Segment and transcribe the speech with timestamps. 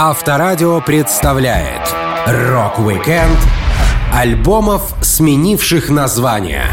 [0.00, 1.82] Авторадио представляет
[2.24, 3.36] Рок-викенд
[4.14, 6.66] альбомов, сменивших название.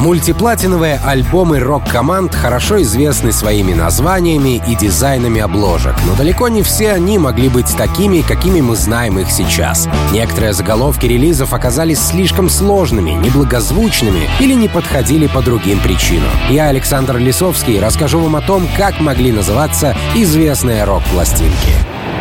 [0.00, 7.18] Мультиплатиновые альбомы рок-команд хорошо известны своими названиями и дизайнами обложек, но далеко не все они
[7.18, 9.90] могли быть такими, какими мы знаем их сейчас.
[10.10, 16.30] Некоторые заголовки релизов оказались слишком сложными, неблагозвучными или не подходили по другим причинам.
[16.48, 21.74] Я, Александр Лисовский, расскажу вам о том, как могли называться известные рок-пластинки.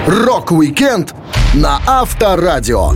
[0.05, 1.15] Рок-викенд
[1.53, 2.91] на Авторадио.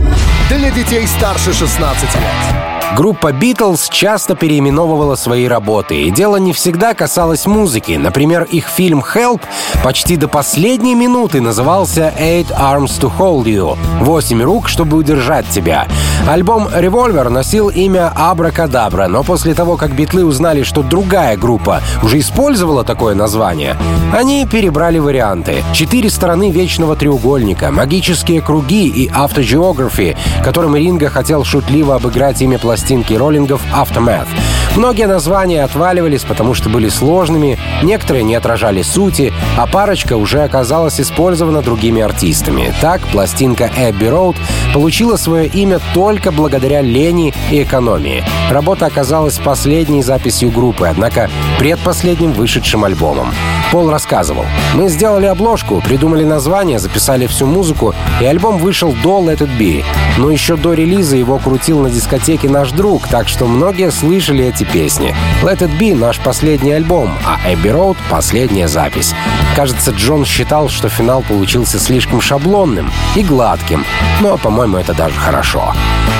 [0.50, 2.63] Для детей старше 16 лет.
[2.96, 7.92] Группа Beatles часто переименовывала свои работы, и дело не всегда касалось музыки.
[7.92, 9.42] Например, их фильм «Help»
[9.82, 15.88] почти до последней минуты назывался «Eight Arms to Hold You»— «Восемь рук, чтобы удержать тебя».
[16.28, 22.20] Альбом «Revolver» носил имя «Абракадабра», но после того, как битлы узнали, что другая группа уже
[22.20, 23.76] использовала такое название,
[24.12, 25.64] они перебрали варианты.
[25.72, 32.83] Четыре стороны Вечного Треугольника, магические круги и автогеографии, которым Ринга хотел шутливо обыграть имя пластинки
[32.84, 34.28] пластинки роллингов Aftermath.
[34.76, 41.00] Многие названия отваливались, потому что были сложными, некоторые не отражали сути, а парочка уже оказалась
[41.00, 42.74] использована другими артистами.
[42.80, 44.36] Так, пластинка Abbey Road
[44.72, 48.24] получила свое имя только благодаря лени и экономии.
[48.50, 53.32] Работа оказалась последней записью группы, однако предпоследним вышедшим альбомом.
[53.70, 54.44] Пол рассказывал.
[54.74, 59.84] «Мы сделали обложку, придумали название, записали всю музыку, и альбом вышел до Let It Be.
[60.18, 64.63] Но еще до релиза его крутил на дискотеке наш друг, так что многие слышали эти
[64.64, 65.14] песни.
[65.42, 69.14] Let It Be— наш последний альбом, а Abbey Road— последняя запись.
[69.56, 73.84] Кажется, Джон считал, что финал получился слишком шаблонным и гладким,
[74.20, 75.74] но, по-моему, это даже хорошо.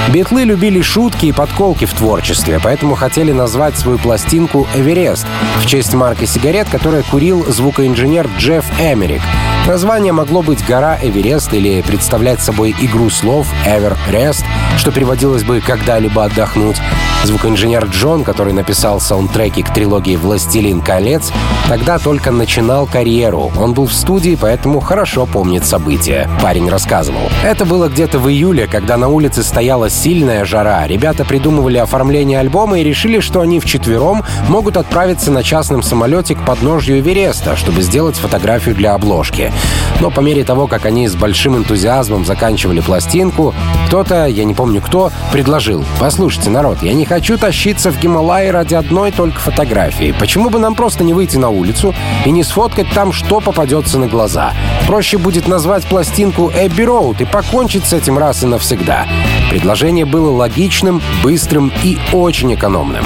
[0.08, 5.26] Битлы любили шутки и подколки в творчестве, поэтому хотели назвать свою пластинку «Эверест»
[5.60, 9.22] в честь марки сигарет, которая курил звукоинженер Джефф Эмерик.
[9.66, 14.44] Название могло быть «Гора Эверест» или представлять собой игру слов «Эверест»,
[14.76, 16.76] что переводилось бы «когда-либо отдохнуть».
[17.24, 21.30] Звукоинженер Джон, который написал саундтреки к трилогии «Властелин колец»,
[21.68, 23.52] тогда только начинал карьеру.
[23.56, 26.28] Он был в студии, поэтому хорошо помнит события.
[26.42, 27.30] Парень рассказывал.
[27.44, 30.84] Это было где-то в июле, когда на улице стояла сильная жара.
[30.88, 36.44] Ребята придумывали оформление альбома и решили, что они вчетвером могут отправиться на частном самолете к
[36.44, 39.52] подножью Эвереста, чтобы сделать фотографию для обложки.
[40.00, 43.54] Но по мере того, как они с большим энтузиазмом заканчивали пластинку,
[43.86, 48.74] кто-то, я не помню кто, предложил «Послушайте, народ, я не хочу тащиться в Гималайи ради
[48.74, 50.14] одной только фотографии.
[50.18, 54.06] Почему бы нам просто не выйти на улицу и не сфоткать там, что попадется на
[54.06, 54.54] глаза?
[54.86, 59.06] Проще будет назвать пластинку «Эбби Роуд» и покончить с этим раз и навсегда.
[59.50, 63.04] Предложение было логичным, быстрым и очень экономным.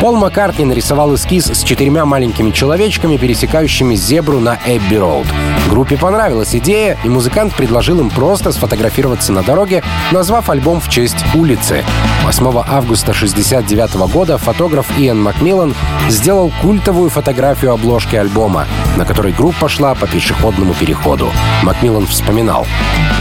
[0.00, 5.26] Пол Маккартни нарисовал эскиз с четырьмя маленькими человечками, пересекающими зебру на Эбби Роуд.
[5.68, 9.82] Группе понравилась идея, и музыкант предложил им просто сфотографироваться на дороге,
[10.12, 11.84] назвав альбом в честь улицы.
[12.24, 15.74] 8 августа 1969 года фотограф Иэн Макмиллан
[16.08, 18.66] сделал культовую фотографию обложки альбома,
[18.96, 21.28] на которой группа шла по пешеходному переходу.
[21.64, 22.68] Макмиллан вспоминал.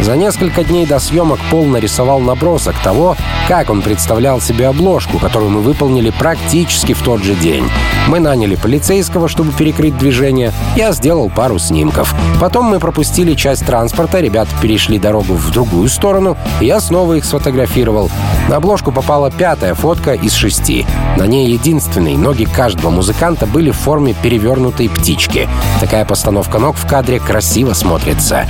[0.02, 3.18] За несколько дней до съемок Пол нарисовал набросок того,
[3.48, 7.64] как он представлял себе обложку, которую мы выполнили практически в тот же день.
[8.08, 10.52] Мы наняли полицейского, чтобы перекрыть движение.
[10.76, 12.14] Я сделал пару снимков.
[12.40, 17.26] Потом мы пропустили часть транспорта, ребята перешли дорогу в другую сторону, и я снова их
[17.26, 18.10] сфотографировал.
[18.48, 20.86] На обложку попала пятая фотка из шести.
[21.18, 25.50] На ней единственной ноги каждого музыканта были в форме перевернутой птички.
[25.82, 28.48] Такая постановка ног в кадре красиво смотрится.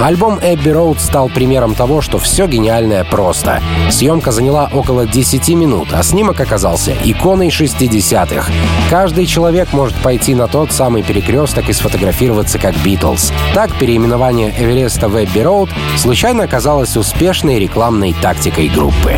[0.00, 3.62] Альбом Эбби Роуд стал примером того, что все гениальное просто.
[3.90, 8.52] Съемка заняла около 10 минут, а снимок оказался иконой 60-х.
[8.90, 13.32] Каждый человек может пойти на тот самый перекресток и сфотографироваться как Битлз.
[13.54, 19.16] Так переименование Эвереста в Эбби Роуд случайно оказалось успешной рекламной тактикой группы.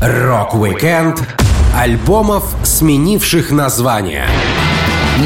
[0.00, 1.20] Рок-викенд
[1.76, 4.26] альбомов, сменивших название.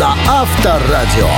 [0.01, 1.29] На Авторадио.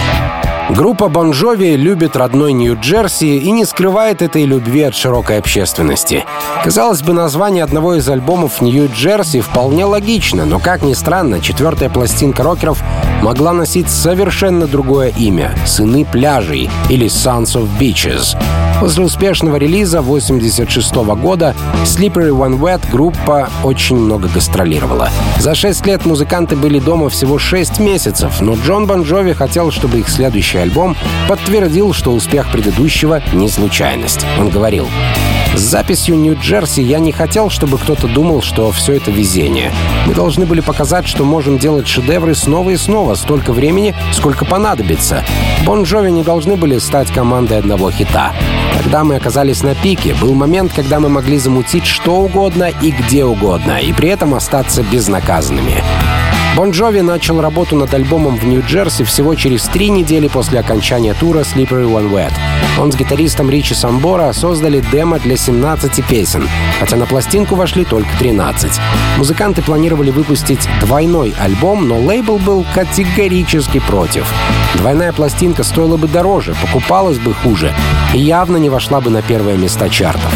[0.70, 6.24] Группа Bon Jovi любит родной Нью-Джерси и не скрывает этой любви от широкой общественности.
[6.62, 12.44] Казалось бы, название одного из альбомов Нью-Джерси вполне логично, но, как ни странно, четвертая пластинка
[12.44, 12.84] рокеров
[13.20, 18.36] могла носить совершенно другое имя— «Сыны пляжей» или «Sons of Beaches».
[18.80, 21.54] После успешного релиза 1986 года
[21.84, 25.10] Slippery One Wet группа очень много гастролировала.
[25.38, 30.00] За 6 лет музыканты были дома всего 6 месяцев, но Джон Бон Джови хотел, чтобы
[30.00, 30.96] их следующий альбом
[31.28, 34.26] подтвердил, что успех предыдущего— не случайность.
[34.38, 34.88] Он говорил,
[35.56, 39.70] с записью «Нью-Джерси» я не хотел, чтобы кто-то думал, что все это везение.
[40.04, 45.22] Мы должны были показать, что можем делать шедевры снова и снова, столько времени, сколько понадобится.
[45.64, 48.32] Бон Джови не должны были стать командой одного хита.
[48.72, 53.24] Когда мы оказались на пике, был момент, когда мы могли замутить что угодно и где
[53.24, 55.82] угодно, и при этом остаться безнаказанными.
[56.56, 61.40] Бон Джови начал работу над альбомом в Нью-Джерси всего через три недели после окончания тура
[61.40, 62.32] Slippery One Wet.
[62.78, 66.48] Он с гитаристом Ричи Самбора создали демо для 17 песен,
[66.78, 68.70] хотя на пластинку вошли только 13.
[69.18, 74.32] Музыканты планировали выпустить двойной альбом, но лейбл был категорически против.
[74.76, 77.74] Двойная пластинка стоила бы дороже, покупалась бы хуже
[78.14, 80.32] и явно не вошла бы на первое место чартов.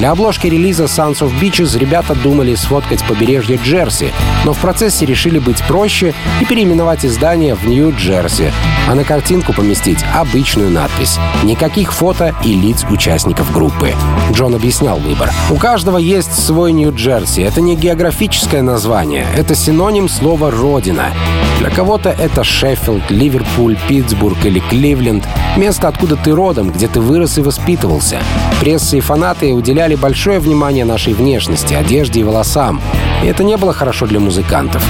[0.00, 4.14] Для обложки релиза Sons of Beaches ребята думали сфоткать побережье Джерси,
[4.46, 8.50] но в процессе решили быть проще и переименовать издание в Нью-Джерси,
[8.88, 11.18] а на картинку поместить обычную надпись.
[11.42, 13.92] Никаких фото и лиц участников группы.
[14.32, 15.30] Джон объяснял выбор.
[15.50, 17.42] У каждого есть свой Нью-Джерси.
[17.42, 21.12] Это не географическое название, это синоним слова «родина».
[21.60, 25.28] Для кого-то это Шеффилд, Ливерпуль, Питтсбург или Кливленд.
[25.58, 28.22] Место, откуда ты родом, где ты вырос и воспитывался.
[28.60, 32.80] Пресса и фанаты уделяли большое внимание нашей внешности, одежде и волосам.
[33.22, 34.82] И это не было хорошо для музыкантов.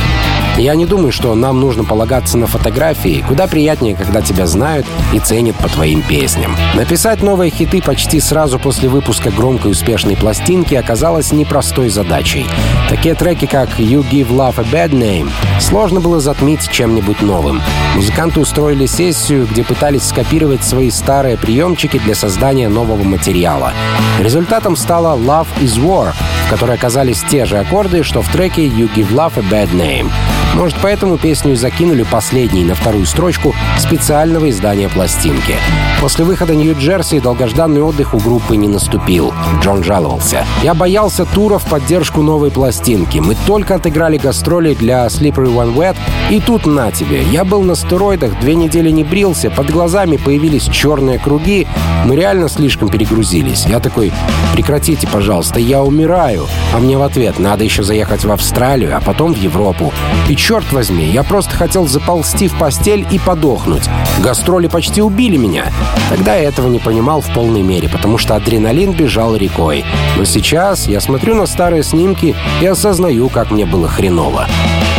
[0.61, 3.25] Я не думаю, что нам нужно полагаться на фотографии.
[3.27, 6.55] Куда приятнее, когда тебя знают и ценят по твоим песням.
[6.75, 12.45] Написать новые хиты почти сразу после выпуска громкой успешной пластинки оказалось непростой задачей.
[12.91, 15.31] Такие треки, как «You Give Love a Bad Name»
[15.61, 17.63] сложно было затмить чем-нибудь новым.
[17.97, 23.73] Музыканты устроили сессию, где пытались скопировать свои старые приемчики для создания нового материала.
[24.19, 26.13] Результатом стала «Love is War»,
[26.47, 30.11] в которой оказались те же аккорды, что в треке «You Give Love a Bad Name».
[30.55, 35.55] Может, поэтому песню закинули последней на вторую строчку специального издания пластинки.
[36.01, 39.33] После выхода Нью-Джерси долгожданный отдых у группы не наступил.
[39.63, 40.45] Джон жаловался.
[40.63, 43.19] «Я боялся тура в поддержку новой пластинки.
[43.19, 45.97] Мы только отыграли гастроли для Slippery One Wet,
[46.31, 47.23] и тут на тебе.
[47.23, 51.67] Я был на стероидах, две недели не брился, под глазами появились черные круги.
[52.05, 53.67] Мы реально слишком перегрузились.
[53.67, 54.13] Я такой,
[54.55, 56.47] прекратите, пожалуйста, я умираю.
[56.75, 59.93] А мне в ответ, надо еще заехать в Австралию, а потом в Европу.
[60.29, 63.89] И черт возьми, я просто хотел заползти в постель и подохнуть.
[64.21, 65.67] Гастроли почти убили меня.
[66.09, 69.85] Тогда я этого не понимал в полной мере, потому что адреналин бежал рекой.
[70.17, 74.47] Но сейчас я смотрю на старые снимки и осознаю, как мне было хреново.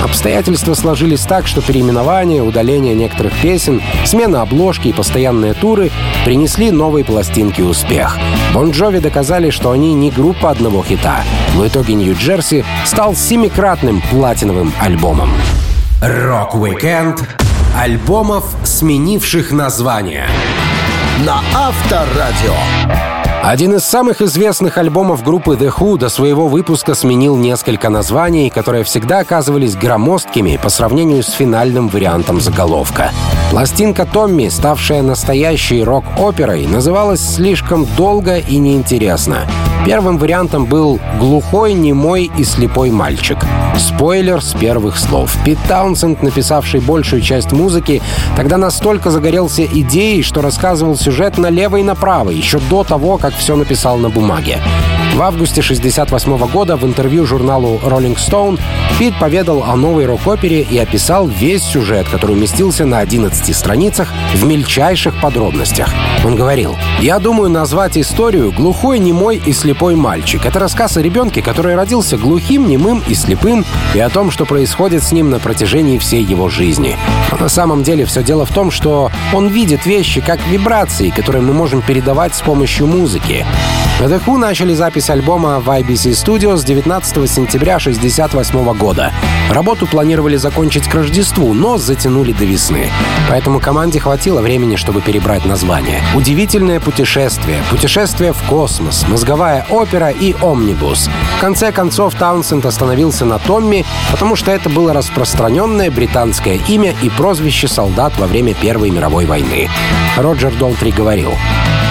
[0.04, 5.92] Обстоятельства сложились так, что переименование, удаление некоторых песен, смена обложки и постоянные туры
[6.26, 8.18] принесли новые пластинки успех.
[8.54, 11.24] Бон Джови доказали, что они не группа одного хита.
[11.56, 15.30] В итоге Нью-Джерси стал семикратным платиновым альбомом.
[16.02, 17.24] Рок-викенд
[17.78, 20.28] альбомов, сменивших название.
[21.26, 23.11] На Авторадио.
[23.42, 28.84] Один из самых известных альбомов группы The Who до своего выпуска сменил несколько названий, которые
[28.84, 33.12] всегда оказывались громоздкими по сравнению с финальным вариантом заголовка.
[33.50, 39.48] Пластинка Томми, ставшая настоящей рок-оперой, называлась слишком долго и неинтересно.
[39.86, 43.40] Первым вариантом был «Глухой, немой и слепой мальчик».
[43.78, 45.36] Спойлер с первых слов.
[45.44, 48.02] Пит Таунсенд, написавший большую часть музыки,
[48.36, 53.56] тогда настолько загорелся идеей, что рассказывал сюжет налево и направо, еще до того, как все
[53.56, 54.60] написал на бумаге.
[55.14, 58.58] В августе 1968 года в интервью журналу Rolling Stone
[58.98, 64.46] Пит поведал о новой рок-опере и описал весь сюжет, который уместился на 11 страницах в
[64.46, 65.94] мельчайших подробностях.
[66.24, 70.46] Он говорил, «Я думаю назвать историю «Глухой, немой и слепой мальчик».
[70.46, 75.04] Это рассказ о ребенке, который родился глухим, немым и слепым, и о том, что происходит
[75.04, 76.96] с ним на протяжении всей его жизни.
[77.32, 81.42] Но на самом деле все дело в том, что он видит вещи как вибрации, которые
[81.42, 83.46] мы можем передавать с помощью музыки.
[84.02, 89.14] The Who начали запись альбома в IBC Studios 19 сентября 1968 года.
[89.52, 92.90] Работу планировали закончить к Рождеству, но затянули до весны.
[93.30, 96.02] Поэтому команде хватило времени, чтобы перебрать название.
[96.16, 101.08] Удивительное путешествие, путешествие в космос, мозговая опера и омнибус.
[101.38, 107.10] В конце концов Таунсенд остановился на Томми, потому что это было распространенное британское имя и
[107.10, 109.70] прозвище солдат во время Первой мировой войны.
[110.18, 111.34] Роджер Долтри говорил,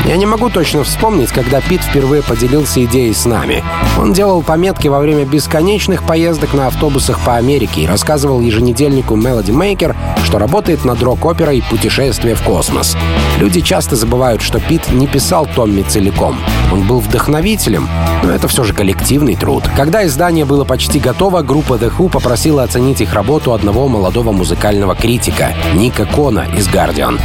[0.07, 3.63] «Я не могу точно вспомнить, когда Пит впервые впервые поделился идеей с нами.
[3.99, 9.53] Он делал пометки во время бесконечных поездок на автобусах по Америке и рассказывал еженедельнику Melody
[9.53, 12.97] Maker, что работает над рок-оперой «Путешествие в космос».
[13.37, 16.39] Люди часто забывают, что Пит не писал Томми целиком.
[16.73, 17.87] Он был вдохновителем,
[18.23, 19.65] но это все же коллективный труд.
[19.77, 24.95] Когда издание было почти готово, группа The Who попросила оценить их работу одного молодого музыкального
[24.95, 27.21] критика, Ника Кона из Guardian.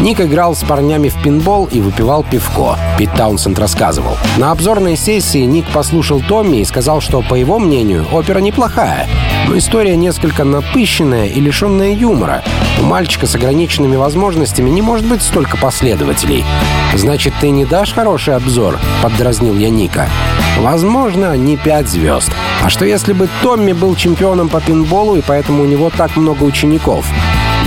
[0.00, 2.78] Ник играл с парнями в пинбол и выпивал пивко.
[2.96, 4.16] Пит Таунсенд рассказывал.
[4.36, 9.08] На обзорной сессии Ник послушал Томми и сказал, что, по его мнению, опера неплохая,
[9.48, 12.42] но история несколько напыщенная и лишенная юмора.
[12.80, 16.44] У мальчика с ограниченными возможностями не может быть столько последователей.
[16.94, 20.08] «Значит, ты не дашь хороший обзор?»— поддразнил я Ника.
[20.60, 22.30] «Возможно, не пять звезд.
[22.62, 26.44] А что если бы Томми был чемпионом по пинболу, и поэтому у него так много
[26.44, 27.06] учеников?»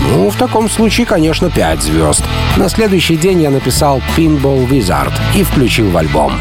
[0.09, 2.23] Ну, в таком случае, конечно, 5 звезд.
[2.57, 6.33] На следующий день я написал «Pinball Wizard» и включил в альбом.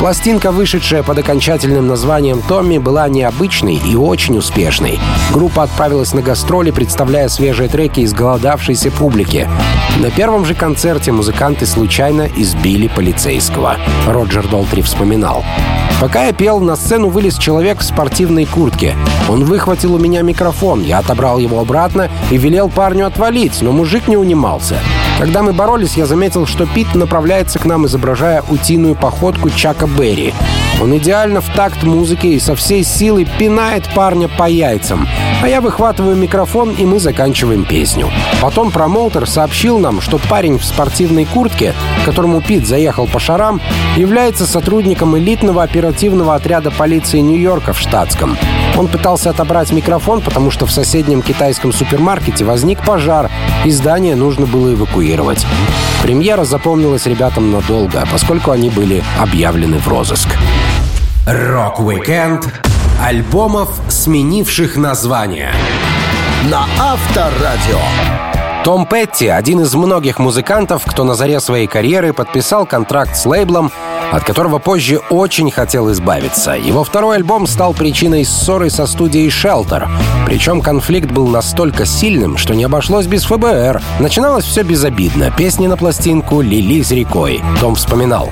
[0.00, 4.98] Пластинка, вышедшая под окончательным названием «Томми», была необычной и очень успешной.
[5.30, 9.46] Группа отправилась на гастроли, представляя свежие треки из голодавшейся публики.
[9.98, 13.76] На первом же концерте музыканты случайно избили полицейского.
[14.06, 15.44] Роджер Долтри вспоминал.
[16.00, 18.96] Пока я пел, на сцену вылез человек в спортивной куртке.
[19.28, 24.08] Он выхватил у меня микрофон, я отобрал его обратно и велел парню отвалить, но мужик
[24.08, 24.78] не унимался.
[25.20, 30.32] Когда мы боролись, я заметил, что Пит направляется к нам, изображая утиную походку Чака Берри.
[30.80, 35.06] Он идеально в такт музыки и со всей силы пинает парня по яйцам.
[35.42, 38.10] А я выхватываю микрофон, и мы заканчиваем песню.
[38.40, 43.60] Потом промоутер сообщил нам, что парень в спортивной куртке, которому Пит заехал по шарам,
[43.96, 48.36] является сотрудником элитного оперативного отряда полиции Нью-Йорка в штатском.
[48.76, 53.30] Он пытался отобрать микрофон, потому что в соседнем китайском супермаркете возник пожар,
[53.64, 55.46] и здание нужно было эвакуировать.
[56.02, 60.28] Премьера запомнилась ребятам надолго, поскольку они были объявлены в розыск.
[61.30, 62.44] Рок-викенд
[63.00, 65.52] альбомов, сменивших название.
[66.50, 67.78] На Авторадио.
[68.64, 73.70] Том Петти— один из многих музыкантов, кто на заре своей карьеры подписал контракт с лейблом,
[74.10, 76.50] от которого позже очень хотел избавиться.
[76.50, 79.88] Его второй альбом стал причиной ссоры со студией Shelter.
[80.26, 83.80] Причем конфликт был настолько сильным, что не обошлось без ФБР.
[84.00, 85.30] Начиналось все безобидно.
[85.30, 87.40] Песни на пластинку лились рекой.
[87.60, 88.30] Том вспоминал.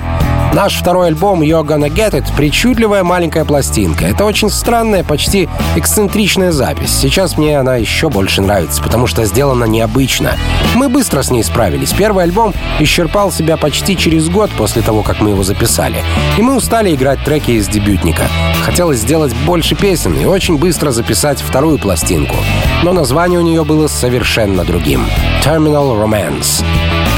[0.51, 4.05] Наш второй альбом «You're Gonna Get It»— причудливая маленькая пластинка.
[4.05, 6.89] Это очень странная, почти эксцентричная запись.
[6.89, 10.35] Сейчас мне она еще больше нравится, потому что сделана необычно.
[10.73, 11.93] Мы быстро с ней справились.
[11.93, 16.03] Первый альбом исчерпал себя почти через год после того, как мы его записали.
[16.37, 18.23] И мы устали играть треки из дебютника.
[18.63, 22.35] Хотелось сделать больше песен и очень быстро записать вторую пластинку.
[22.83, 25.05] Но название у нее было совершенно другим—
[25.45, 26.63] «Terminal Romance».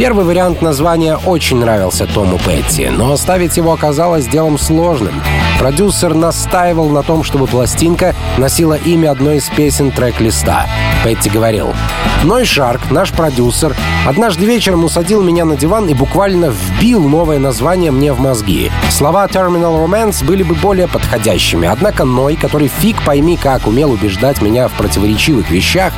[0.01, 5.21] Первый вариант названия очень нравился Тому Петти, но оставить его оказалось делом сложным.
[5.59, 10.65] Продюсер настаивал на том, чтобы пластинка носила имя одной из песен трек-листа.
[11.05, 11.75] Петти говорил,
[12.23, 13.75] «Ной Шарк, наш продюсер,
[14.07, 18.71] однажды вечером усадил меня на диван и буквально вбил новое название мне в мозги.
[18.89, 24.41] Слова Terminal Romance были бы более подходящими, однако Ной, который фиг пойми как умел убеждать
[24.41, 25.93] меня в противоречивых вещах,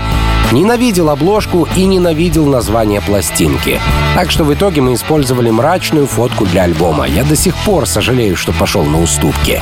[0.53, 3.79] Ненавидел обложку и ненавидел название пластинки.
[4.13, 7.07] Так что в итоге мы использовали мрачную фотку для альбома.
[7.07, 9.59] Я до сих пор сожалею, что пошел на уступки.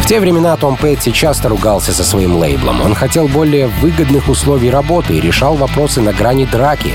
[0.00, 2.80] В те времена Том Петти часто ругался со своим лейблом.
[2.80, 6.92] Он хотел более выгодных условий работы и решал вопросы на грани драки.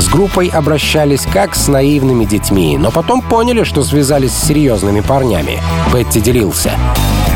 [0.00, 5.62] С группой обращались как с наивными детьми, но потом поняли, что связались с серьезными парнями.
[5.92, 6.72] Петти делился.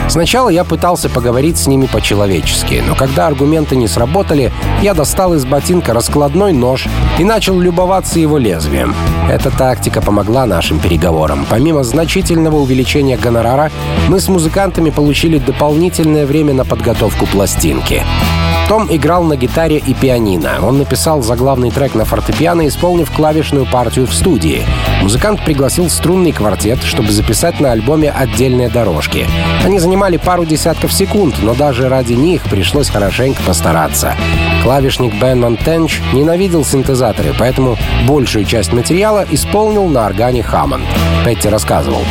[0.09, 4.51] Сначала я пытался поговорить с ними по-человечески, но когда аргументы не сработали,
[4.83, 6.87] я достал из ботинка раскладной нож
[7.19, 8.95] и начал любоваться его лезвием.
[9.29, 11.47] Эта тактика помогла нашим переговорам.
[11.51, 13.71] Помимо значительного увеличения гонорара,
[14.09, 18.03] мы с музыкантами получили дополнительное время на подготовку пластинки.
[18.69, 20.59] Том играл на гитаре и пианино.
[20.63, 24.63] Он написал заглавный трек на фортепиано, исполнив клавишную партию в студии.
[25.01, 29.27] Музыкант пригласил струнный квартет, чтобы записать на альбоме отдельные дорожки.
[29.65, 34.15] Они занимали пару десятков секунд, но даже ради них пришлось хорошенько постараться.
[34.63, 37.77] Клавишник Бен Монтенч ненавидел синтезаторы, поэтому
[38.07, 40.85] большую часть материала исполнил на органе Хаммонд.
[41.25, 42.05] Петти рассказывал.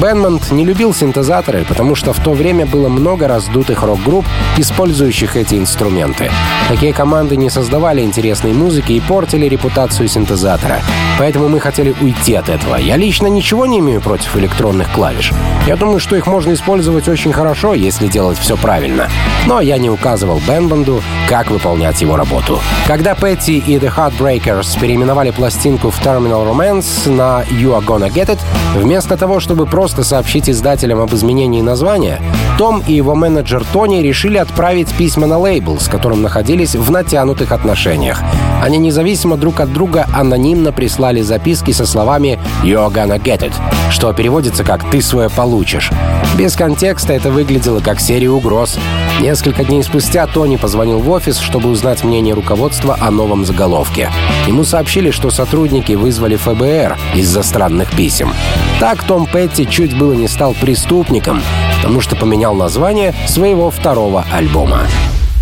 [0.00, 4.26] Бенмонт не любил синтезаторы, потому что в то время было много раздутых рок-групп,
[4.58, 6.30] использующих эти инструменты.
[6.68, 10.80] Такие команды не создавали интересной музыки и портили репутацию синтезатора.
[11.18, 12.76] Поэтому мы хотели уйти от этого.
[12.76, 15.32] Я лично ничего не имею против электронных клавиш.
[15.66, 19.08] Я думаю, что их можно использовать очень хорошо, если делать все правильно.
[19.46, 22.60] Но я не указывал Бенбанду, как выполнять его работу.
[22.86, 28.26] Когда Петти и The Heartbreakers переименовали пластинку в Terminal Romance на You Are Gonna Get
[28.26, 28.40] It,
[28.74, 32.20] вместо того, чтобы просто просто сообщить издателям об изменении названия,
[32.58, 37.52] том и его менеджер Тони решили отправить письма на лейбл, с которым находились в натянутых
[37.52, 38.20] отношениях.
[38.60, 43.52] Они независимо друг от друга анонимно прислали записки со словами «You're gonna get it»,
[43.92, 45.92] что переводится как «ты свое получишь».
[46.36, 48.78] Без контекста это выглядело как серия угроз.
[49.20, 54.10] Несколько дней спустя Тони позвонил в офис, чтобы узнать мнение руководства о новом заголовке.
[54.46, 58.34] Ему сообщили, что сотрудники вызвали ФБР из-за странных писем.
[58.80, 61.42] Так Том Петти чуть было не стал преступником,
[61.76, 64.80] потому что поменял название своего второго альбома.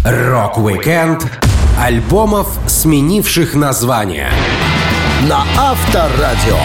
[0.04, 1.24] Рок-викенд
[1.80, 4.28] альбомов, сменивших название.
[5.28, 6.58] На Авторадио.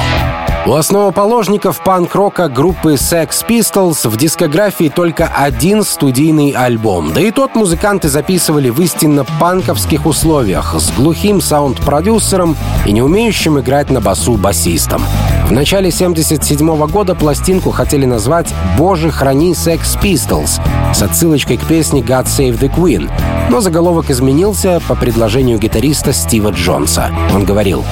[0.65, 7.13] У основоположников панк-рока группы Sex Pistols в дискографии только один студийный альбом.
[7.13, 12.57] Да и тот музыканты записывали в истинно панковских условиях с глухим саунд-продюсером
[12.88, 15.03] и не умеющим играть на басу басистом.
[15.50, 20.62] В начале 1977 года пластинку хотели назвать «Боже, храни Sex Pistols»
[20.94, 23.10] с отсылочкой к песне «God Save the Queen»,
[23.50, 27.10] но заголовок изменился по предложению гитариста Стива Джонса.
[27.34, 27.84] Он говорил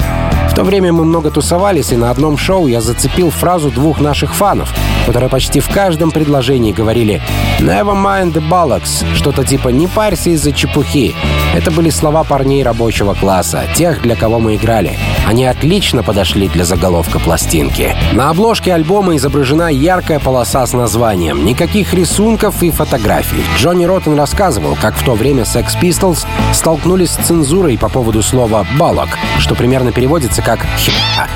[0.57, 4.73] то время мы много тусовались, и на одном шоу я зацепил фразу двух наших фанов,
[5.07, 7.21] которые почти в каждом предложении говорили
[7.59, 11.15] «Never mind the bollocks», что-то типа «Не парься из-за чепухи».
[11.55, 14.99] Это были слова парней рабочего класса, тех, для кого мы играли.
[15.25, 17.95] Они отлично подошли для заголовка пластинки.
[18.11, 21.45] На обложке альбома изображена яркая полоса с названием.
[21.45, 23.43] Никаких рисунков и фотографий.
[23.57, 28.67] Джонни Роттен рассказывал, как в то время Sex Pistols столкнулись с цензурой по поводу слова
[28.77, 31.27] «балок», что примерно переводится как «хипа».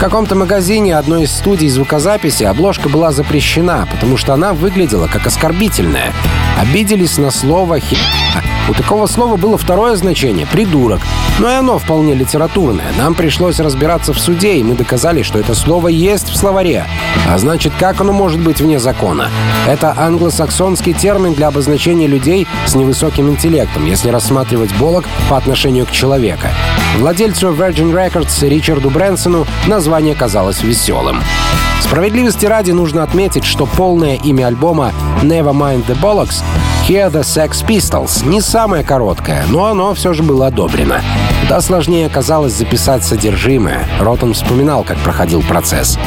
[0.00, 5.26] В каком-то магазине одной из студий звукозаписи обложка была запрещена, потому что она выглядела как
[5.26, 6.12] оскорбительная.
[6.60, 8.02] Обиделись на слово «хипа».
[8.68, 11.00] У такого слова было второе значение— «придурок».
[11.40, 12.92] Но и оно вполне литературное.
[12.98, 16.84] Нам пришлось разбираться в суде, и мы доказали, что это слово есть в словаре.
[17.28, 19.30] А значит, как оно может быть вне закона?
[19.66, 25.90] Это англосаксонский термин для обозначения людей с невысоким интеллектом, если рассматривать болок по отношению к
[25.90, 26.46] человеку.
[26.98, 31.22] Владельцу Virgin Records Ричарду Брэнсону название казалось веселым.
[31.80, 36.42] Справедливости ради нужно отметить, что полное имя альбома Nevermind the Bollocks
[36.88, 41.00] Here the Sex Pistols не самое короткое, но оно все же было одобрено.
[41.42, 43.86] Куда сложнее оказалось записать содержимое.
[44.00, 45.98] Ротон вспоминал, как проходил процесс.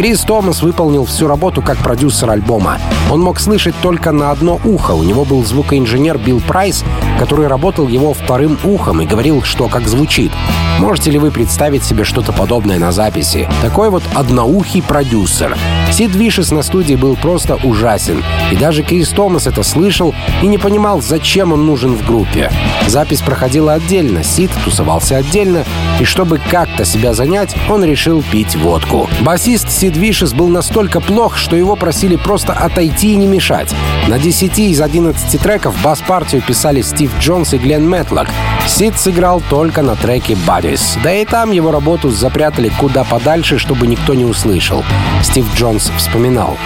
[0.00, 2.78] Крис Томас выполнил всю работу как продюсер альбома.
[3.10, 4.92] Он мог слышать только на одно ухо.
[4.92, 6.84] У него был звукоинженер Билл Прайс,
[7.18, 10.32] который работал его вторым ухом и говорил, что как звучит.
[10.78, 13.46] Можете ли вы представить себе что-то подобное на записи?
[13.60, 15.54] Такой вот одноухий продюсер.
[15.92, 18.22] Сид Вишес на студии был просто ужасен.
[18.50, 22.50] И даже Крис Томас это слышал и не понимал, зачем он нужен в группе.
[22.86, 25.64] Запись проходила отдельно, Сид тусовался отдельно,
[26.00, 29.10] и чтобы как-то себя занять, он решил пить водку.
[29.20, 33.74] Басист Сид Вишес был настолько плох, что его просили просто отойти и не мешать.
[34.08, 38.28] На 10 из 11 треков бас-партию писали Стив Джонс и Глен Мэтлок.
[38.66, 40.98] Сид сыграл только на треке «Buddies».
[41.02, 44.84] Да и там его работу запрятали куда подальше, чтобы никто не услышал.
[45.22, 46.56] Стив Джонс вспоминал.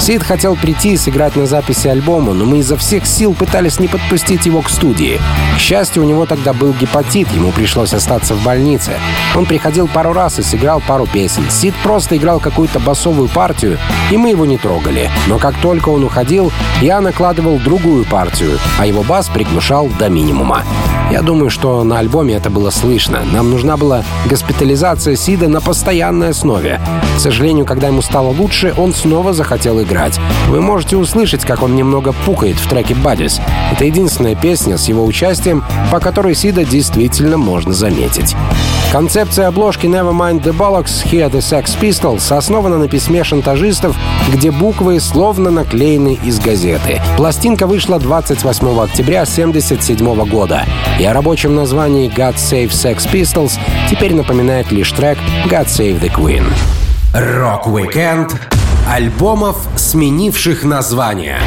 [0.00, 3.88] Сид хотел прийти и сыграть на записи альбома, но мы изо всех сил пытались не
[3.88, 5.20] подпустить его к студии.
[5.56, 8.92] К счастью, у него тогда был гепатит, ему пришлось остаться в больнице.
[9.34, 11.50] Он приходил пару раз и сыграл пару песен.
[11.50, 13.76] Сид просто играл какую-то басовую партию,
[14.10, 15.10] и мы его не трогали.
[15.26, 20.62] Но как только он уходил, я накладывал другую партию, а его бас приглушал до минимума.
[21.10, 23.24] Я думаю, что на альбоме это было слышно.
[23.32, 26.80] Нам нужна была госпитализация Сида на постоянной основе.
[27.16, 29.87] К сожалению, когда ему стало лучше, он снова захотел играть.
[30.48, 33.40] Вы можете услышать, как он немного пукает в треке «Buddies».
[33.72, 38.36] Это единственная песня с его участием, по которой Сида действительно можно заметить.
[38.92, 43.96] Концепция обложки Never Mind the Bollocks Here's the Sex Pistols основана на письме шантажистов,
[44.32, 47.00] где буквы словно наклеены из газеты.
[47.16, 50.64] Пластинка вышла 28 октября 1977 года,
[50.98, 53.58] и о рабочем названии God Save Sex Pistols
[53.90, 56.44] теперь напоминает лишь трек God Save the Queen.
[57.12, 58.57] Рок-викенд
[58.88, 61.40] альбомов, сменивших название.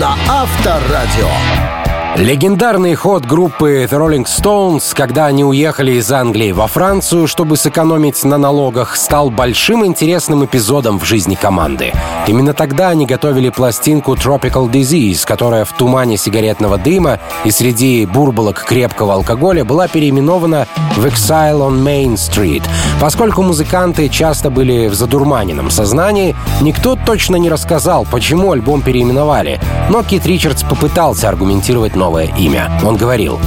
[0.00, 1.79] На Авторадио.
[2.16, 8.24] Легендарный ход группы The Rolling Stones, когда они уехали из Англии во Францию, чтобы сэкономить
[8.24, 11.92] на налогах, стал большим интересным эпизодом в жизни команды.
[12.26, 18.64] Именно тогда они готовили пластинку Tropical Disease, которая в тумане сигаретного дыма и среди бурбалок
[18.64, 22.64] крепкого алкоголя была переименована в Exile on Main Street.
[23.00, 29.60] Поскольку музыканты часто были в задурманенном сознании, никто точно не рассказал, почему альбом переименовали.
[29.88, 32.72] Но Кит Ричардс попытался аргументировать новое имя.
[32.82, 33.38] Он говорил,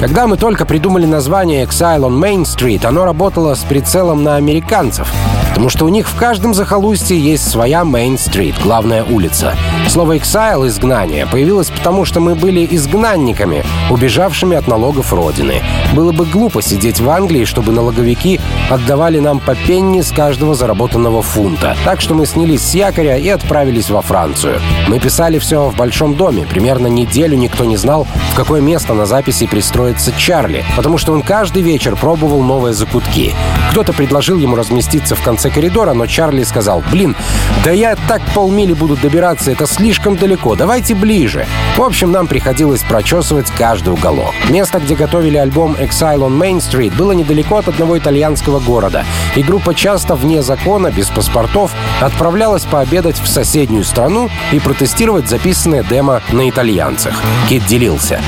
[0.00, 5.06] «Когда мы только придумали название Exile on Main Street, оно работало с прицелом на американцев.
[5.52, 9.54] Потому что у них в каждом захолустье есть своя Мейн-стрит, главная улица.
[9.86, 15.62] Слово «exile»— изгнание— появилось потому, что мы были изгнанниками, убежавшими от налогов Родины.
[15.92, 21.20] Было бы глупо сидеть в Англии, чтобы налоговики отдавали нам по пенни с каждого заработанного
[21.20, 21.76] фунта.
[21.84, 24.58] Так что мы снялись с якоря и отправились во Францию.
[24.88, 26.46] Мы писали все в большом доме.
[26.48, 31.20] Примерно неделю никто не знал, в какое место на записи пристроится Чарли, потому что он
[31.20, 33.34] каждый вечер пробовал новые закутки.
[33.70, 37.16] Кто-то предложил ему разместиться в конце коридора, но Чарли сказал, «Блин,
[37.64, 41.46] да я так полмили буду добираться, это слишком далеко, давайте ближе».
[41.76, 44.32] В общем, нам приходилось прочесывать каждый уголок.
[44.48, 49.04] Место, где готовили альбом Exile on Main Street, было недалеко от одного итальянского города,
[49.36, 55.82] и группа часто вне закона, без паспортов, отправлялась пообедать в соседнюю страну и протестировать записанное
[55.82, 57.14] демо на итальянцах.
[57.48, 58.20] Кит делился.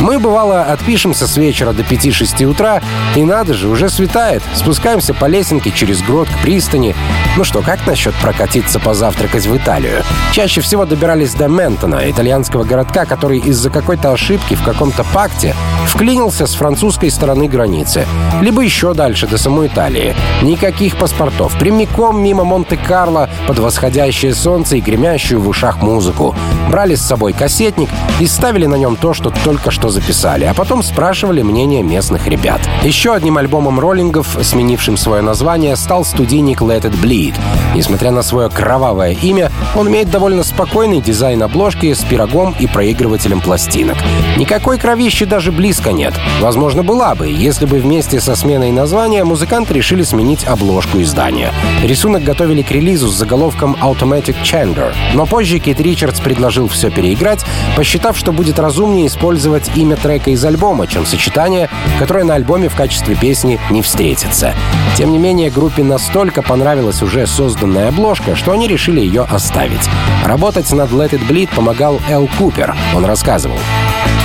[0.00, 2.80] Мы, бывало, отпишемся с вечера до 5-6 утра,
[3.14, 4.42] и надо же, уже светает.
[4.54, 6.96] Спускаемся по лесенке через грот к пристани.
[7.36, 10.02] Ну что, как насчет прокатиться позавтракать в Италию?
[10.32, 15.54] Чаще всего добирались до Ментона, итальянского городка, который из-за какой-то ошибки в каком-то пакте
[15.86, 18.06] вклинился с французской стороны границы.
[18.40, 20.16] Либо еще дальше, до самой Италии.
[20.40, 21.58] Никаких паспортов.
[21.58, 26.34] Прямиком мимо Монте-Карло под восходящее солнце и гремящую в ушах музыку.
[26.70, 30.82] Брали с собой кассетник и ставили на нем то, что только что записали, а потом
[30.82, 32.60] спрашивали мнение местных ребят.
[32.82, 37.34] Еще одним альбомом роллингов, сменившим свое название, стал студийник Let It Bleed.
[37.74, 43.40] Несмотря на свое кровавое имя, он имеет довольно спокойный дизайн обложки с пирогом и проигрывателем
[43.40, 43.96] пластинок.
[44.36, 46.14] Никакой кровищи даже близко нет.
[46.40, 51.52] Возможно, была бы, если бы вместе со сменой названия музыканты решили сменить обложку издания.
[51.82, 57.44] Рисунок готовили к релизу с заголовком Automatic Changer, но позже Кит Ричардс предложил все переиграть,
[57.76, 62.76] посчитав, что будет разумнее использовать имя трека из альбома, чем сочетание, которое на альбоме в
[62.76, 64.54] качестве песни не встретится.
[64.96, 69.88] Тем не менее, группе настолько понравилась уже созданная обложка, что они решили ее оставить.
[70.24, 72.74] Работать над Let It Bleed помогал Эл Купер.
[72.94, 73.58] Он рассказывал.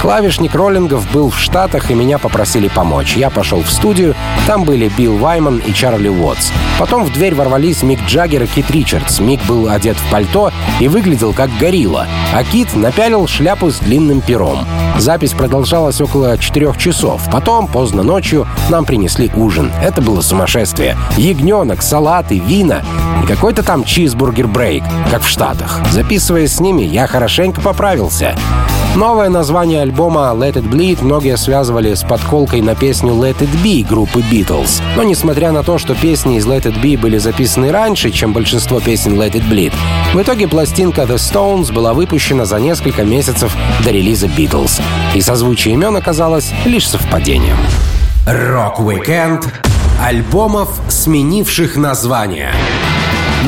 [0.02, 3.16] Клавишник роллингов был в Штатах, и меня попросили помочь.
[3.16, 4.16] Я пошел в студию,
[4.46, 6.52] там были Билл Вайман и Чарли Уотс.
[6.78, 9.20] Потом в дверь ворвались Мик Джаггер и Кит Ричардс.
[9.20, 14.22] Мик был одет в пальто и выглядел как горилла, а Кит напялил шляпу с длинным
[14.22, 14.68] пером.
[14.98, 17.22] Запись продолжалась около четырех часов.
[17.32, 19.72] Потом, поздно ночью, нам принесли ужин.
[19.82, 20.98] Это было сумасшествие.
[21.18, 22.84] Ягненок, салаты, вина
[23.24, 25.82] и какой-то там чизбургер-брейк, как в Штатах.
[25.92, 28.36] Записывая с ними, я хорошенько поправился.
[28.96, 33.86] Новое название альбома «Let It Bleed» многие связывали с подколкой на песню «Let It Be»
[33.86, 34.82] группы Beatles.
[34.96, 38.80] Но несмотря на то, что песни из «Let It Be» были записаны раньше, чем большинство
[38.80, 39.74] песен «Let It Bleed»,
[40.14, 43.54] в итоге пластинка «The Stones» была выпущена за несколько месяцев
[43.84, 44.82] до релиза «Beatles».
[45.14, 47.58] И созвучие имен оказалось лишь совпадением.
[48.26, 49.46] Рок-викенд
[50.02, 52.54] альбомов, сменивших название.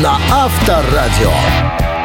[0.03, 1.31] На Авторадио.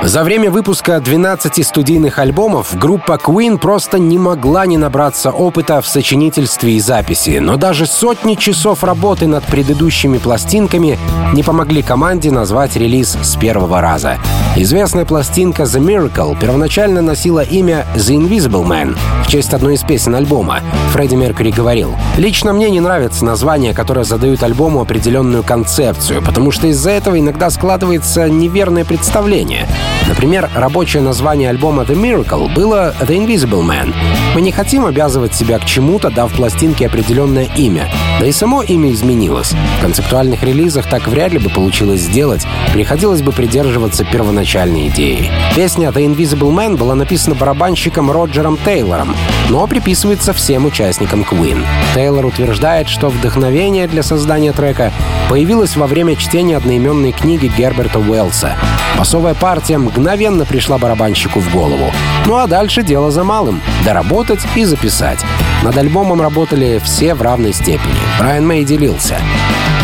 [0.04, 5.86] За время выпуска 12 студийных альбомов группа Queen просто не могла не набраться опыта в
[5.86, 10.98] сочинительстве и записи, но даже сотни часов работы над предыдущими пластинками
[11.32, 14.18] не помогли команде назвать релиз с первого раза.
[14.56, 20.16] Известная пластинка The Miracle первоначально носила имя The Invisible Man в честь одной из песен
[20.16, 20.60] альбома.
[20.92, 26.66] Фредди Меркьюри говорил, «Лично мне не нравится название, которое задают альбому определенную концепцию, потому что
[26.66, 29.66] из-за этого иногда складывается неверное представление.
[30.08, 33.94] Например, рабочее название альбома The Miracle было The Invisible Man.
[34.34, 37.90] Мы не хотим обязывать себя к чему-то, дав пластинке определенное имя.
[38.20, 39.52] Да и само имя изменилось.
[39.78, 42.46] В концептуальных релизах так вряд ли бы получилось сделать.
[42.72, 45.30] Приходилось бы придерживаться первоначальной идеи.
[45.54, 49.16] Песня The Invisible Man была написана барабанщиком Роджером Тейлором,
[49.48, 51.64] но приписывается всем участникам Queen.
[51.94, 54.92] Тейлор утверждает, что вдохновение для создания трека
[55.28, 58.56] появилось во время чтения одноименной книги Герберта Уэллса.
[58.98, 61.92] Басовая партия мгновенно пришла барабанщику в голову.
[62.26, 65.24] Ну а дальше дело за малым— доработать и записать.
[65.62, 67.94] Над альбомом работали все в равной степени.
[68.18, 69.18] Брайан Мэй делился.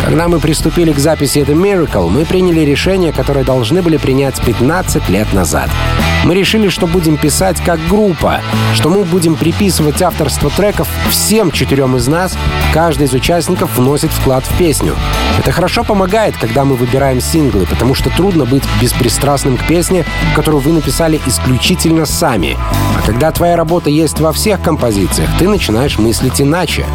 [0.08, 5.06] Когда мы приступили к записи The Miracle, мы приняли решение, которое должны были принять 15
[5.10, 5.68] лет назад.
[6.24, 8.40] Мы решили, что будем писать как группа,
[8.72, 12.38] что мы будем приписывать авторство треков всем четырем из нас,
[12.72, 14.96] каждый из участников вносит вклад в песню.
[15.38, 20.62] Это хорошо помогает, когда мы выбираем синглы, потому что трудно быть беспристрастным к песне, которую
[20.62, 22.56] вы написали исключительно сами.
[22.96, 26.86] А когда твоя работа есть во всех композициях, ты начинаешь мыслить иначе.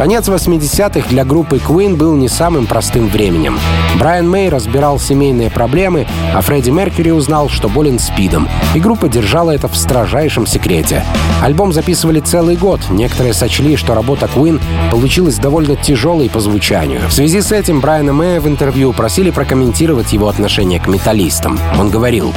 [0.00, 3.58] Конец 80-х для группы Queen был не самым простым временем.
[3.98, 9.50] Брайан Мэй разбирал семейные проблемы, а Фредди Меркьюри узнал, что болен спидом, и группа держала
[9.50, 11.04] это в строжайшем секрете.
[11.42, 12.80] Альбом записывали целый год.
[12.88, 14.58] Некоторые сочли, что работа Queen
[14.90, 17.02] получилась довольно тяжелой по звучанию.
[17.06, 21.60] В связи с этим Брайана Мэя в интервью просили прокомментировать его отношение к металлистам.
[21.78, 22.32] Он говорил,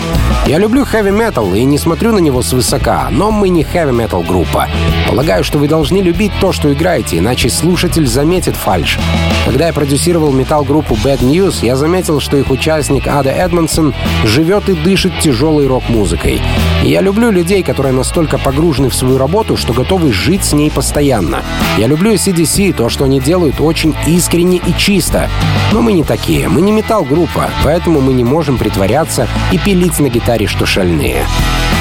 [0.48, 4.68] «Я люблю хэви-метал и не смотрю на него свысока, но мы не хэви-метал группа.
[5.08, 9.00] Полагаю, что вы должны любить то, что играете, иначе слушатель заметит фальш.
[9.46, 14.74] Когда я продюсировал метал-группу Bad News, я заметил, что их участник Ада Эдмонсон живет и
[14.74, 16.42] дышит тяжелой рок-музыкой.
[16.84, 20.72] И я люблю людей, которые настолько погружены в свою работу, что готовы жить с ней
[20.72, 21.44] постоянно.
[21.78, 25.30] Я люблю CDC, то, что они делают очень искренне и чисто.
[25.72, 30.10] Но мы не такие, мы не метал-группа, поэтому мы не можем притворяться и пилить на
[30.10, 31.26] гитаре, что шальные.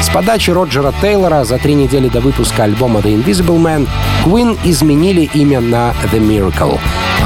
[0.03, 3.89] С подачи Роджера Тейлора за три недели до выпуска альбома The Invisible Man
[4.25, 6.79] Queen изменили имя на The Miracle.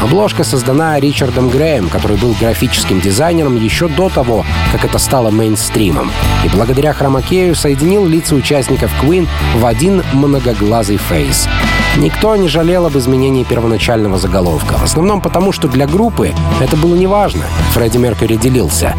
[0.02, 6.10] Обложка создана Ричардом Греем, который был графическим дизайнером еще до того, как это стало мейнстримом.
[6.44, 11.48] И благодаря хромакею соединил лица участников Queen в один многоглазый фейс.
[11.96, 14.74] Никто не жалел об изменении первоначального заголовка.
[14.74, 17.44] В основном потому, что для группы это было неважно.
[17.72, 18.94] Фредди Меркьюри делился.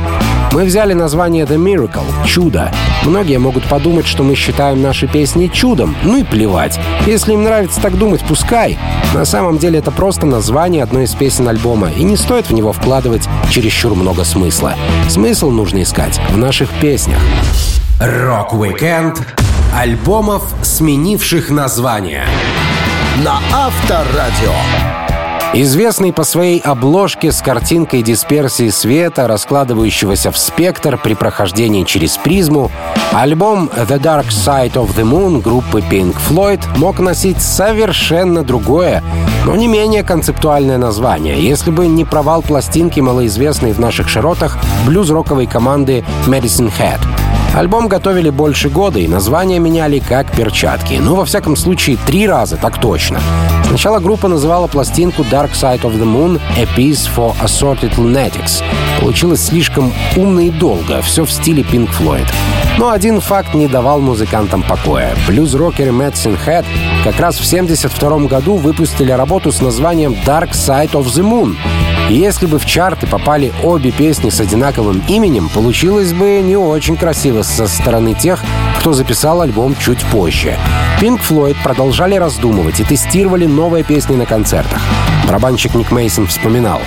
[0.53, 2.71] Мы взяли название The Miracle— «Чудо».
[3.03, 5.95] Многие могут подумать, что мы считаем наши песни чудом.
[6.03, 6.79] Ну и плевать.
[7.05, 8.77] Если им нравится так думать, пускай.
[9.13, 12.73] На самом деле это просто название одной из песен альбома, и не стоит в него
[12.73, 14.73] вкладывать чересчур много смысла.
[15.09, 17.19] Смысл нужно искать в наших песнях.
[17.99, 19.21] Рок-викенд
[19.75, 22.25] альбомов, сменивших название.
[23.23, 24.96] На Авторадио.
[25.53, 32.69] Известный по своей обложке с картинкой дисперсии света, раскладывающегося в спектр при прохождении через призму,
[33.13, 39.01] альбом «The Dark Side of the Moon» группы Pink Floyd мог носить совершенно другое,
[39.45, 45.47] но не менее концептуальное название, если бы не провал пластинки малоизвестной в наших широтах блюз-роковой
[45.47, 46.99] команды Medicine Head—
[47.57, 50.99] Альбом готовили больше года, и названия меняли как перчатки.
[51.01, 53.19] Ну, во всяком случае, три раза, так точно.
[53.65, 58.63] Сначала группа называла пластинку Dark Side of the Moon A Piece for Assorted Lunatics.
[58.99, 62.27] Получилось слишком умно и долго, все в стиле Pink Floyd.
[62.77, 65.15] Но один факт не давал музыкантам покоя.
[65.27, 66.63] Блюз-рокеры Madison Head
[67.03, 71.55] как раз в 1972 году выпустили работу с названием Dark Side of the Moon.
[72.09, 77.41] Если бы в чарты попали обе песни с одинаковым именем, получилось бы не очень красиво
[77.41, 78.41] со стороны тех,
[78.79, 80.57] кто записал альбом чуть позже.
[81.01, 84.81] Pink Floyd продолжали раздумывать и тестировали новые песни на концертах.
[85.27, 86.79] Барабанщик Ник Мейсон вспоминал.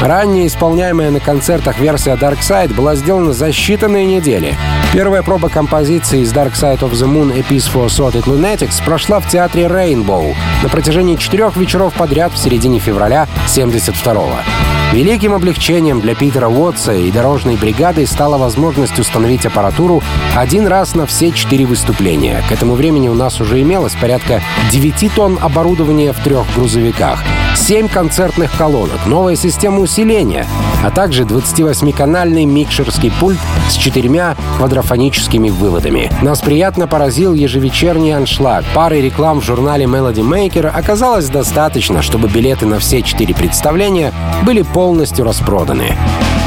[0.00, 4.56] Ранее исполняемая на концертах версия Dark Side была сделана за считанные недели.
[4.92, 9.18] Первая проба композиции из Dark Side of the Moon A Piece for Sorted Lunatics прошла
[9.18, 14.77] в театре Rainbow на протяжении четырех вечеров подряд в середине февраля 72 -го.
[14.92, 20.02] Великим облегчением для Питера Уотса и дорожной бригады стала возможность установить аппаратуру
[20.34, 22.42] один раз на все четыре выступления.
[22.48, 27.22] К этому времени у нас уже имелось порядка 9 тонн оборудования в трех грузовиках,
[27.54, 30.46] 7 концертных колонок, новая система усиления,
[30.82, 33.38] а также 28-канальный микшерский пульт
[33.68, 36.10] с четырьмя квадрофоническими выводами.
[36.22, 38.64] Нас приятно поразил ежевечерний аншлаг.
[38.74, 44.12] Пары реклам в журнале Melody Maker оказалось достаточно, чтобы билеты на все четыре представления
[44.44, 45.96] были полностью распроданы.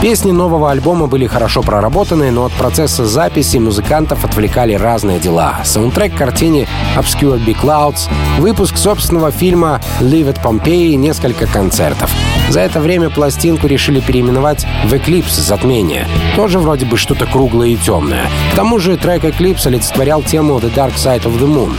[0.02, 5.60] Песни нового альбома были хорошо проработаны, но от процесса записи музыкантов отвлекали разные дела.
[5.64, 6.68] Саундтрек к картине
[6.98, 12.12] Obscure Big Clouds, выпуск собственного фильма Live at Pompeii и несколько концертов.
[12.52, 16.06] За это время пластинку решили переименовать в Eclipse затмение.
[16.36, 18.26] Тоже вроде бы что-то круглое и темное.
[18.52, 21.72] К тому же трек Eclipse олицетворял тему The Dark Side of the Moon.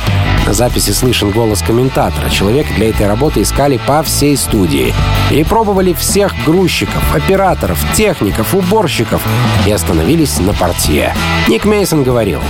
[0.46, 2.28] На записи слышен голос комментатора.
[2.28, 4.92] Человек для этой работы искали по всей студии.
[5.31, 9.22] Перепробовали всех грузчиков, операторов, техников, уборщиков
[9.66, 11.14] и остановились на портье.
[11.48, 12.40] Ник Мейсон говорил,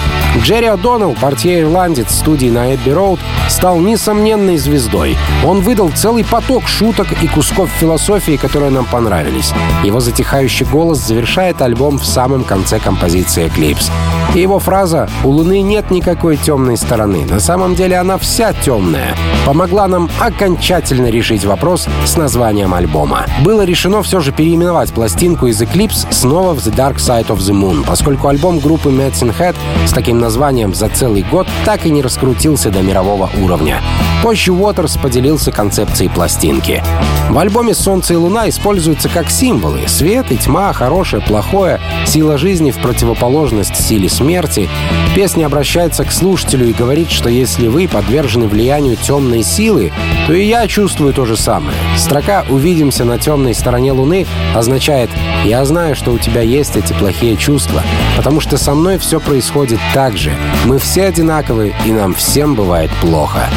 [0.42, 5.16] Джерри О'Доннелл, портье-ирландец студии на Эбби Роуд, стал несомненной звездой.
[5.44, 9.52] Он выдал целый поток шуток и кусков философии, которые нам понравились.
[9.84, 13.90] Его затихающий голос завершает альбом в самом конце композиции «Эклипс».
[14.34, 17.26] И его фраза «У Луны нет никакой темной стороны».
[17.26, 19.14] На самом деле она вся темная.
[19.44, 23.26] Помогла нам окончательно решить вопрос с названием альбома.
[23.44, 27.52] Было решено все же переименовать пластинку из Eclipse снова в The Dark Side of the
[27.52, 29.54] Moon, поскольку альбом группы Medicine Head
[29.86, 33.82] с таким названием за целый год так и не раскрутился до мирового уровня.
[34.22, 36.82] Позже Уотерс поделился концепцией пластинки.
[37.28, 39.80] В альбоме «Солнце и луна» используются как символы.
[39.88, 44.68] Свет и тьма, хорошее, плохое, сила жизни в противоположность силе смерти смерти,
[45.16, 49.92] песня обращается к слушателю и говорит, что если вы подвержены влиянию темной силы,
[50.28, 51.76] то и я чувствую то же самое.
[51.96, 55.10] Строка «Увидимся на темной стороне Луны» означает
[55.44, 57.82] «Я знаю, что у тебя есть эти плохие чувства,
[58.16, 60.32] потому что со мной все происходит так же.
[60.66, 63.48] Мы все одинаковы, и нам всем бывает плохо».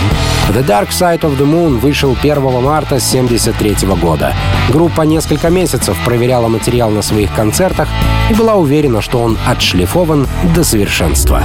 [0.49, 4.33] The Dark Side of the Moon вышел 1 марта 1973 года.
[4.69, 7.89] Группа несколько месяцев проверяла материал на своих концертах
[8.29, 11.43] и была уверена, что он отшлифован до совершенства.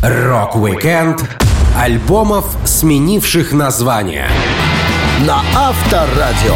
[0.00, 1.24] Рок-викенд
[1.76, 4.28] альбомов, сменивших название.
[5.26, 6.54] На Авторадио.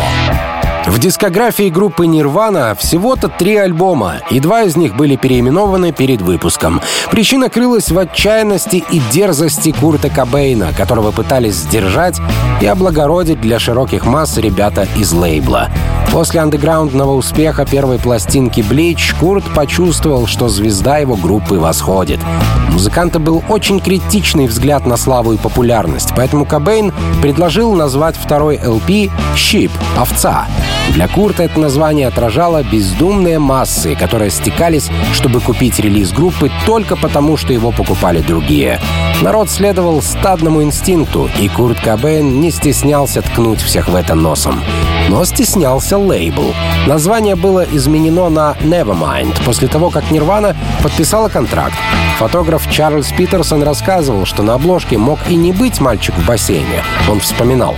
[0.86, 6.80] В дискографии группы Nirvana всего-то три альбома, и два из них были переименованы перед выпуском.
[7.10, 12.20] Причина крылась в отчаянности и дерзости Курта Кобейна, которого пытались сдержать
[12.62, 15.68] и облагородить для широких масс ребята из лейбла.
[16.12, 22.20] После андеграундного успеха первой пластинки «Блич» Курт почувствовал, что звезда его группы восходит.
[22.68, 28.56] У музыканта был очень критичный взгляд на славу и популярность, поэтому Кобейн предложил назвать второй
[28.56, 30.46] LP «Щип»— «Овца».
[30.94, 37.36] Для Курта это название отражало бездумные массы, которые стекались, чтобы купить релиз группы только потому,
[37.36, 38.80] что его покупали другие.
[39.20, 44.62] Народ следовал стадному инстинкту, и Курт Кобейн не стеснялся ткнуть всех в это носом.
[45.08, 46.54] Но стеснялся лейбл.
[46.86, 51.74] Название было изменено на Nevermind после того, как Нирвана подписала контракт.
[52.18, 56.82] Фотограф Чарльз Питерсон рассказывал, что на обложке мог и не быть мальчик в бассейне.
[57.10, 57.74] Он вспоминал.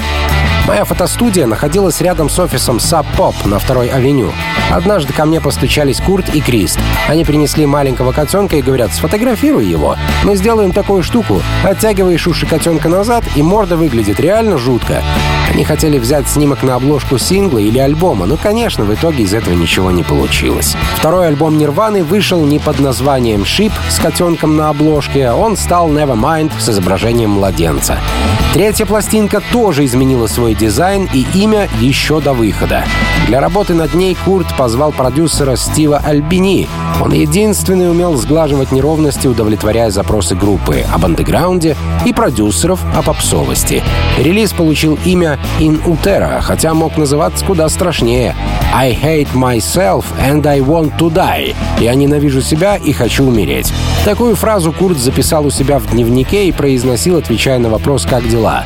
[0.66, 4.32] Моя фотостудия находилась рядом с офисом Sub Pop на второй авеню.
[4.70, 6.78] Однажды ко мне постучались Курт и Крист.
[7.08, 9.96] Они принесли маленького котенка и говорят, сфотографируй его.
[10.24, 11.42] Мы сделаем такую штуку.
[11.64, 15.02] Оттягиваешь уши котенка назад, и морда выглядит реально жутко.
[15.50, 19.52] Они хотели взять снимок на обложку сингла или альбома, но, конечно, в итоге из этого
[19.54, 20.76] ничего не получилось.
[20.96, 26.52] Второй альбом Нирваны вышел не под названием «Шип» с котенком на обложке, он стал «Nevermind»
[26.58, 27.98] с изображением младенца.
[28.54, 32.84] Третья пластинка тоже изменила свой дизайн и имя еще до выхода.
[33.26, 36.68] Для работы над ней Курт позвал продюсера Стива Альбини.
[37.00, 43.82] Он единственный умел сглаживать неровности, удовлетворяя запросы группы об андеграунде и продюсеров о попсовости.
[44.18, 48.34] Релиз получил имя In Utero, хотя мог называться куда страшнее.
[48.74, 51.54] I hate myself and I want to die.
[51.78, 53.72] Я ненавижу себя и хочу умереть.
[54.04, 58.64] Такую фразу Курт записал у себя в дневнике и произносил, отвечая на вопрос «Как дела?».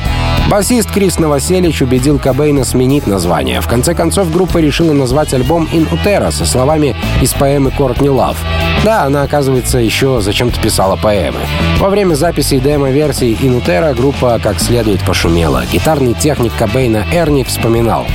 [0.49, 3.61] Басист Крис Новоселич убедил Кобейна сменить название.
[3.61, 8.37] В конце концов, группа решила назвать альбом «In Utero» со словами из поэмы «Кортни Лав».
[8.83, 11.39] Да, она, оказывается, еще зачем-то писала поэмы.
[11.79, 15.63] Во время записи демо-версии «In Utero» группа как следует пошумела.
[15.71, 18.05] Гитарный техник Кобейна Эрни вспоминал.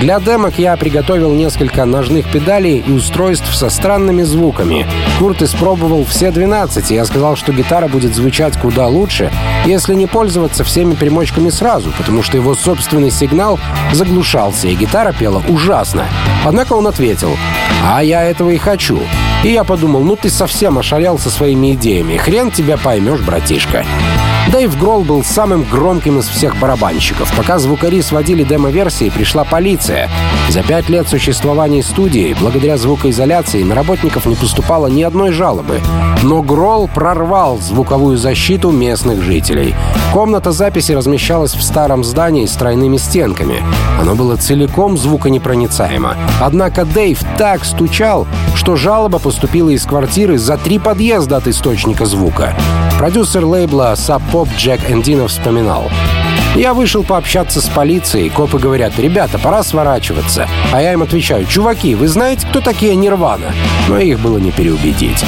[0.00, 4.86] Для демок я приготовил несколько ножных педалей и устройств со странными звуками.
[5.18, 9.30] Курт испробовал все 12, и я сказал, что гитара будет звучать куда лучше,
[9.66, 13.60] если не пользоваться всеми примочками сразу, потому что его собственный сигнал
[13.92, 16.06] заглушался, и гитара пела ужасно.
[16.46, 17.36] Однако он ответил,
[17.84, 19.00] «А я этого и хочу».
[19.42, 22.18] И я подумал, ну ты совсем ошалел со своими идеями.
[22.18, 23.86] Хрен тебя поймешь, братишка.
[24.52, 27.32] Дэйв Гролл был самым громким из всех барабанщиков.
[27.36, 30.10] Пока звукари сводили демо-версии, пришла полиция.
[30.48, 35.80] За пять лет существования студии, благодаря звукоизоляции, на работников не поступало ни одной жалобы.
[36.22, 39.74] Но Гролл прорвал звуковую защиту местных жителей.
[40.12, 43.62] Комната записи размещалась в старом здании с тройными стенками.
[44.00, 46.16] Оно было целиком звуконепроницаемо.
[46.40, 48.26] Однако Дэйв так стучал,
[48.56, 52.52] что жалоба поступила из квартиры за три подъезда от источника звука.
[52.98, 55.88] Продюсер лейбла Sub Pop Джек Эндино вспоминал.
[56.56, 60.48] Я вышел пообщаться с полицией, копы говорят, ребята, пора сворачиваться.
[60.72, 63.52] А я им отвечаю, чуваки, вы знаете, кто такие Нирвана?
[63.88, 65.24] Но их было не переубедить.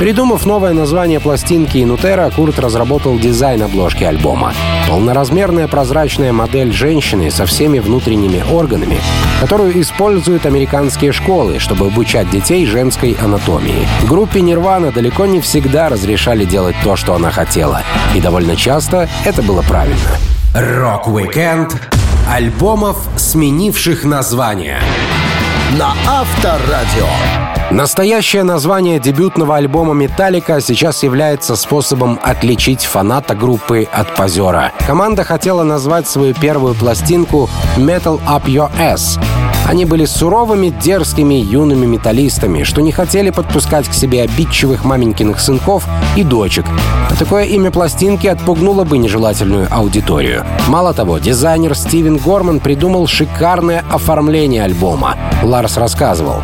[0.00, 4.52] Придумав новое название пластинки Инутера, Курт разработал дизайн обложки альбома.
[4.88, 8.98] Полноразмерная прозрачная модель женщины со всеми внутренними органами,
[9.40, 13.86] которую используют американские школы, чтобы обучать детей женской анатомии.
[14.08, 17.82] Группе Нирвана далеко не всегда разрешали делать то, что она хотела.
[18.16, 20.18] И довольно часто это было правильно.
[20.54, 21.74] Рок-викенд
[22.32, 24.78] альбомов, сменивших название.
[25.76, 27.08] На Авторадио.
[27.72, 34.70] Настоящее название дебютного альбома «Metallica» сейчас является способом отличить фаната группы от позера.
[34.86, 39.18] Команда хотела назвать свою первую пластинку «Metal Up Your Ass»,
[39.64, 45.86] они были суровыми, дерзкими, юными металлистами, что не хотели подпускать к себе обидчивых маменькиных сынков
[46.16, 46.66] и дочек.
[47.10, 50.44] А такое имя пластинки отпугнуло бы нежелательную аудиторию.
[50.68, 55.16] Мало того, дизайнер Стивен Горман придумал шикарное оформление альбома.
[55.42, 56.40] Ларс рассказывал.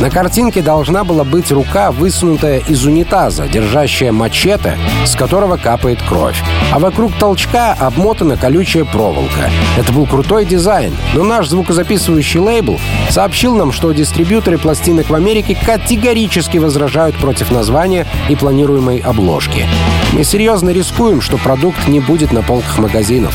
[0.00, 6.36] На картинке должна была быть рука, высунутая из унитаза, держащая мачете, с которого капает кровь.
[6.70, 9.50] А вокруг толчка обмотана колючая проволока.
[9.78, 12.78] Это был крутой дизайн, но наш звукозаписывающий лейбл
[13.08, 19.66] сообщил нам, что дистрибьюторы пластинок в Америке категорически возражают против названия и планируемой обложки.
[20.12, 23.34] Мы серьезно рискуем, что продукт не будет на полках магазинов.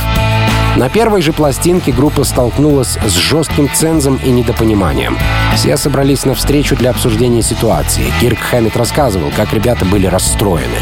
[0.78, 5.18] На первой же пластинке группа столкнулась с жестким цензом и недопониманием.
[5.56, 8.06] Все собрались на встречу для обсуждения ситуации.
[8.22, 10.78] Кирк Хэммит рассказывал, как ребята были расстроены.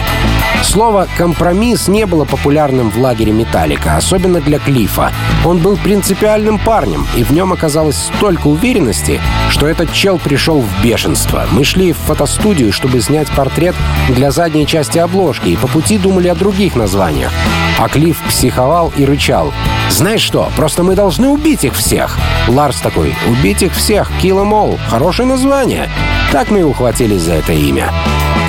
[0.61, 5.11] Слово «компромисс» не было популярным в лагере «Металлика», особенно для Клифа.
[5.43, 9.19] Он был принципиальным парнем, и в нем оказалось столько уверенности,
[9.49, 11.45] что этот чел пришел в бешенство.
[11.51, 13.75] Мы шли в фотостудию, чтобы снять портрет
[14.09, 17.31] для задней части обложки, и по пути думали о других названиях.
[17.79, 19.53] А Клифф психовал и рычал.
[19.89, 22.17] «Знаешь что, просто мы должны убить их всех!»
[22.47, 24.11] Ларс такой «Убить их всех!
[24.21, 24.79] Kill em!
[24.87, 25.89] Хорошее название!»
[26.31, 27.91] Так мы и ухватились за это имя.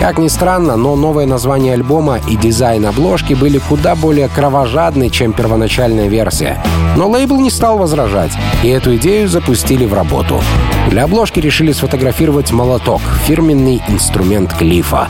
[0.00, 5.34] Как ни странно, но новое название альбома и дизайн обложки были куда более кровожадны, чем
[5.34, 6.62] первоначальная версия.
[6.96, 8.32] Но лейбл не стал возражать,
[8.62, 10.40] и эту идею запустили в работу.
[10.88, 15.06] Для обложки решили сфотографировать молоток, фирменный инструмент Клифа.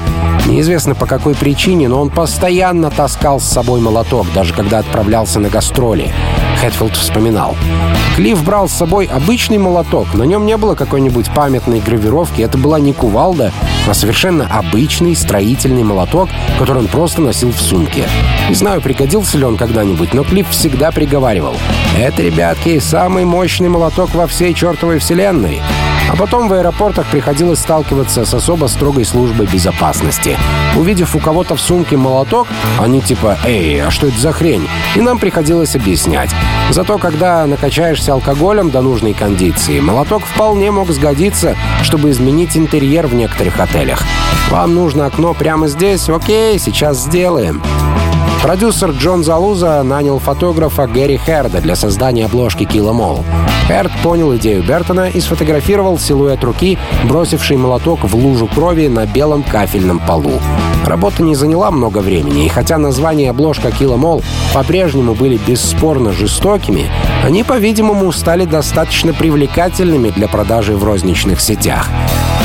[0.47, 5.51] Неизвестно по какой причине, но он постоянно таскал с собой молоток, даже когда отправлялся на
[5.51, 6.13] гастроли.
[6.61, 7.57] Хэтфилд вспоминал.
[8.17, 10.13] Клифф брал с собой обычный молоток.
[10.13, 12.43] На нем не было какой-нибудь памятной гравировки.
[12.43, 13.51] Это была не кувалда,
[13.89, 18.07] а совершенно обычный строительный молоток, который он просто носил в сумке.
[18.51, 21.57] Не знаю, пригодился ли он когда-нибудь, но Клифф всегда приговаривал.
[21.99, 25.63] «Это, ребятки, самый мощный молоток во всей чертовой вселенной».
[26.11, 30.37] А потом в аэропортах приходилось сталкиваться с особо строгой службой безопасности.
[30.77, 32.49] Увидев у кого-то в сумке молоток,
[32.81, 36.31] они типа «Эй, а что это за хрень?» И нам приходилось объяснять.
[36.71, 43.15] Зато когда накачаешься алкоголем до нужной кондиции, молоток вполне мог сгодиться, чтобы изменить интерьер в
[43.15, 44.05] некоторых отелях.
[44.51, 46.09] Вам нужно окно прямо здесь?
[46.09, 47.61] Окей, сейчас сделаем.
[48.43, 55.09] Продюсер Джон Залуза нанял фотографа Гэри Херда для создания обложки Em Херд понял идею Бертона
[55.09, 60.41] и сфотографировал силуэт руки, бросивший молоток в лужу крови на белом кафельном полу.
[60.85, 66.11] Работа не заняла много времени, и хотя название и обложка Em All по-прежнему были бесспорно
[66.11, 66.91] жестокими,
[67.25, 71.89] они, по-видимому, стали достаточно привлекательными для продажи в розничных сетях.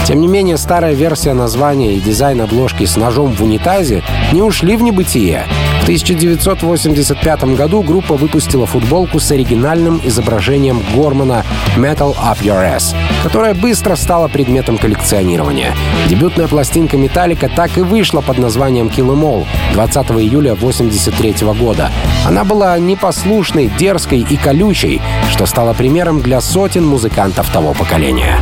[0.06, 4.78] Тем не менее, старая версия названия и дизайн обложки с ножом в унитазе не ушли
[4.78, 5.48] в небытие.
[5.86, 11.46] В 1985 году группа выпустила футболку с оригинальным изображением Гормана
[11.78, 15.76] «Metal Up Your Ass», которая быстро стала предметом коллекционирования.
[16.10, 21.92] Дебютная пластинка «Metallica» так и вышла под названием «Kill 'Em All» 20 июля 1983 года.
[22.26, 28.40] Она была непослушной, дерзкой и колючей, что стало примером для сотен музыкантов того поколения.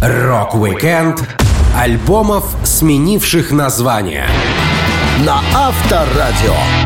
[0.00, 1.22] Рок-викенд
[1.76, 4.26] альбомов, сменивших название.
[5.22, 6.83] На Авторадио.